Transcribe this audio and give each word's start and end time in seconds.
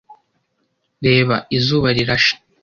Reba! 1.05 1.37
izuba 1.57 1.87
rirashe! 1.95 2.35